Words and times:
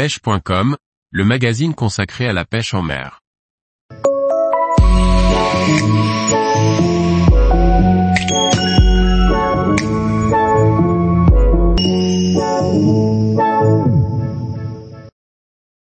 pêche.com, 0.00 0.78
le 1.10 1.24
magazine 1.26 1.74
consacré 1.74 2.26
à 2.26 2.32
la 2.32 2.46
pêche 2.46 2.72
en 2.72 2.80
mer. 2.80 3.20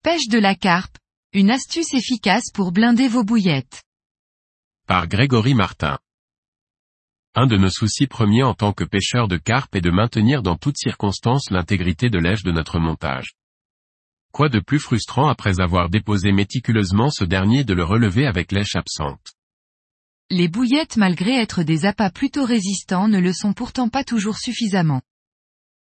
Pêche 0.01 0.29
de 0.29 0.39
la 0.39 0.55
carpe, 0.55 0.97
une 1.33 1.51
astuce 1.51 1.93
efficace 1.93 2.49
pour 2.51 2.71
blinder 2.71 3.07
vos 3.07 3.23
bouillettes. 3.23 3.83
Par 4.87 5.07
Grégory 5.07 5.53
Martin. 5.53 5.99
Un 7.35 7.45
de 7.45 7.55
nos 7.55 7.69
soucis 7.69 8.07
premiers 8.07 8.41
en 8.41 8.55
tant 8.55 8.73
que 8.73 8.83
pêcheur 8.83 9.27
de 9.27 9.37
carpe 9.37 9.75
est 9.75 9.81
de 9.81 9.91
maintenir 9.91 10.41
dans 10.41 10.55
toutes 10.55 10.79
circonstances 10.79 11.51
l'intégrité 11.51 12.09
de 12.09 12.17
l'èche 12.17 12.41
de 12.41 12.51
notre 12.51 12.79
montage. 12.79 13.35
Quoi 14.31 14.49
de 14.49 14.59
plus 14.59 14.79
frustrant 14.79 15.27
après 15.27 15.59
avoir 15.59 15.89
déposé 15.89 16.31
méticuleusement 16.31 17.09
ce 17.09 17.23
dernier 17.23 17.63
de 17.63 17.73
le 17.73 17.83
relever 17.83 18.25
avec 18.25 18.51
l'èche 18.51 18.75
absente? 18.75 19.33
Les 20.29 20.47
bouillettes 20.47 20.97
malgré 20.97 21.33
être 21.33 21.63
des 21.63 21.85
appâts 21.85 22.11
plutôt 22.11 22.45
résistants 22.45 23.07
ne 23.07 23.19
le 23.19 23.33
sont 23.33 23.53
pourtant 23.53 23.89
pas 23.89 24.03
toujours 24.03 24.37
suffisamment. 24.37 25.01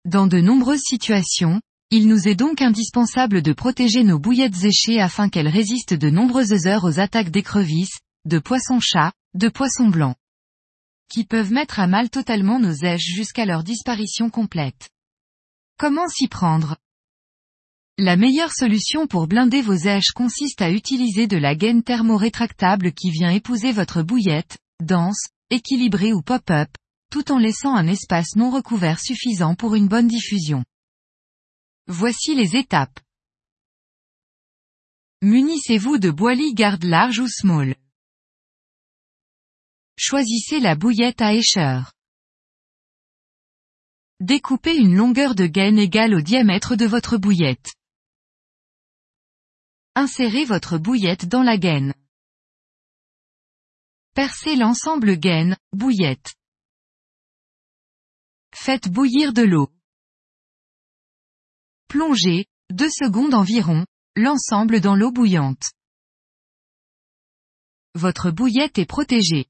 Dans 0.06 0.26
de 0.26 0.40
nombreuses 0.40 0.82
situations, 0.84 1.62
il 1.92 2.08
nous 2.08 2.28
est 2.28 2.36
donc 2.36 2.62
indispensable 2.62 3.42
de 3.42 3.54
protéger 3.54 4.04
nos 4.04 4.18
bouillettes 4.18 4.64
échées 4.64 5.00
afin 5.00 5.30
qu'elles 5.30 5.48
résistent 5.48 5.94
de 5.94 6.10
nombreuses 6.10 6.66
heures 6.66 6.86
aux 6.86 7.00
attaques 7.00 7.30
d'écrevisses, 7.30 8.00
de 8.26 8.40
poissons-chats, 8.40 9.14
de 9.36 9.50
poissons 9.50 9.90
blancs 9.90 10.16
qui 11.12 11.26
peuvent 11.26 11.52
mettre 11.52 11.82
à 11.82 11.88
mal 11.88 12.10
totalement 12.10 12.58
nos 12.58 12.72
èches 12.72 13.04
jusqu'à 13.14 13.46
leur 13.46 13.66
disparition 13.66 14.30
complète. 14.30 14.90
Comment 15.78 16.08
s'y 16.08 16.30
prendre? 16.30 16.78
La 18.04 18.16
meilleure 18.16 18.52
solution 18.52 19.06
pour 19.06 19.28
blinder 19.28 19.62
vos 19.62 19.76
èches 19.76 20.10
consiste 20.16 20.64
à 20.64 20.72
utiliser 20.72 21.28
de 21.28 21.38
la 21.38 21.54
gaine 21.54 21.84
thermorétractable 21.84 22.94
qui 22.94 23.12
vient 23.12 23.30
épouser 23.30 23.72
votre 23.72 24.02
bouillette, 24.02 24.58
dense, 24.84 25.28
équilibrée 25.52 26.12
ou 26.12 26.24
pop-up, 26.24 26.68
tout 27.12 27.32
en 27.32 27.38
laissant 27.38 27.76
un 27.76 27.86
espace 27.86 28.36
non 28.36 28.50
recouvert 28.50 29.00
suffisant 29.00 29.54
pour 29.54 29.76
une 29.76 29.88
bonne 29.88 30.08
diffusion. 30.08 30.66
Voici 31.86 32.34
les 32.34 32.56
étapes. 32.56 33.00
Munissez-vous 35.22 36.00
de 36.00 36.10
boilie 36.10 36.56
garde 36.56 36.86
large 36.86 37.20
ou 37.20 37.28
small. 37.28 37.76
Choisissez 39.96 40.60
la 40.60 40.74
bouillette 40.74 41.22
à 41.22 41.36
écheur. 41.36 41.94
Découpez 44.20 44.76
une 44.76 44.96
longueur 44.96 45.36
de 45.36 45.46
gaine 45.46 45.78
égale 45.78 46.16
au 46.16 46.22
diamètre 46.22 46.76
de 46.76 46.88
votre 46.88 47.18
bouillette. 47.18 47.76
Insérez 49.96 50.46
votre 50.46 50.78
bouillette 50.78 51.26
dans 51.26 51.44
la 51.44 51.58
gaine. 51.58 51.94
Percez 54.14 54.56
l'ensemble 54.56 55.18
gaine, 55.18 55.58
bouillette. 55.74 56.34
Faites 58.56 58.88
bouillir 58.88 59.34
de 59.34 59.42
l'eau. 59.42 59.70
Plongez, 61.90 62.46
deux 62.70 62.90
secondes 62.90 63.34
environ, 63.34 63.86
l'ensemble 64.16 64.80
dans 64.80 64.96
l'eau 64.96 65.12
bouillante. 65.12 65.72
Votre 67.94 68.32
bouillette 68.32 68.80
est 68.80 68.86
protégée. 68.86 69.48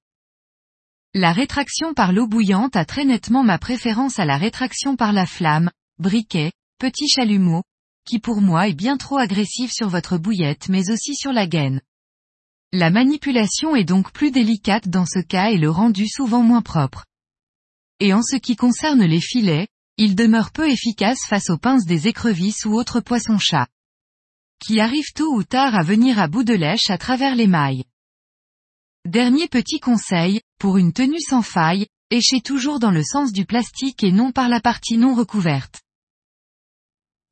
La 1.14 1.34
rétraction 1.34 1.94
par 1.94 2.14
l'eau 2.14 2.26
bouillante 2.26 2.76
a 2.76 2.86
très 2.86 3.06
nettement 3.06 3.44
ma 3.44 3.60
préférence 3.60 4.18
à 4.18 4.26
la 4.26 4.38
rétraction 4.38 4.96
par 4.96 5.14
la 5.14 5.28
flamme, 5.28 5.70
briquet, 6.00 6.52
petit 6.80 7.08
chalumeau, 7.08 7.62
qui 8.06 8.20
pour 8.20 8.42
moi 8.42 8.68
est 8.68 8.74
bien 8.74 8.98
trop 8.98 9.18
agressif 9.18 9.72
sur 9.72 9.90
votre 9.90 10.18
bouillette 10.18 10.70
mais 10.70 10.90
aussi 10.90 11.16
sur 11.16 11.34
la 11.34 11.48
gaine. 11.48 11.82
La 12.74 12.90
manipulation 12.90 13.76
est 13.76 13.84
donc 13.84 14.12
plus 14.12 14.32
délicate 14.32 14.88
dans 14.88 15.06
ce 15.06 15.20
cas 15.20 15.50
et 15.50 15.58
le 15.58 15.70
rendu 15.70 16.08
souvent 16.08 16.42
moins 16.42 16.62
propre. 16.62 17.06
Et 18.00 18.14
en 18.14 18.24
ce 18.24 18.38
qui 18.38 18.56
concerne 18.56 19.04
les 19.04 19.20
filets, 19.20 19.68
il 19.98 20.16
demeure 20.16 20.52
peu 20.52 20.70
efficace 20.70 21.20
face 21.28 21.50
aux 21.50 21.58
pinces 21.58 21.86
des 21.86 22.08
écrevisses 22.08 22.66
ou 22.66 22.74
autres 22.74 23.02
poissons-chats. 23.02 23.68
Qui 24.60 24.80
arrivent 24.80 25.14
tôt 25.14 25.34
ou 25.34 25.44
tard 25.44 25.76
à 25.76 25.84
venir 25.84 26.18
à 26.18 26.28
bout 26.28 26.44
de 26.44 26.54
lèche 26.54 26.90
à 26.90 26.98
travers 26.98 27.36
les 27.36 27.48
mailles. 27.48 27.84
Dernier 29.06 29.48
petit 29.48 29.80
conseil, 29.80 30.42
pour 30.60 30.78
une 30.78 30.94
tenue 30.94 31.20
sans 31.20 31.42
faille, 31.42 31.88
échez 32.10 32.40
toujours 32.40 32.80
dans 32.80 32.92
le 32.92 33.04
sens 33.04 33.34
du 33.34 33.46
plastique 33.46 34.04
et 34.04 34.12
non 34.12 34.32
par 34.32 34.48
la 34.48 34.62
partie 34.62 34.98
non 34.98 35.14
recouverte. 35.14 35.81